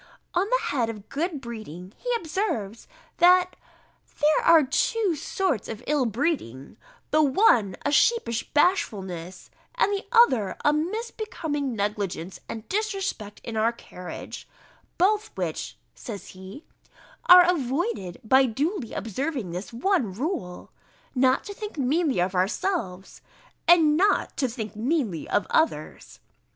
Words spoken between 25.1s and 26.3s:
of others."